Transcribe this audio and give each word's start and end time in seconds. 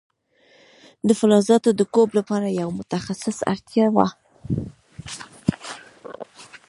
د 1.07 1.09
فلزاتو 1.19 1.69
د 1.75 1.81
کوب 1.93 2.09
لپاره 2.19 2.47
یو 2.61 2.69
متخصص 2.79 3.37
ته 3.39 3.45
اړتیا 3.53 3.85
وه. 3.95 4.07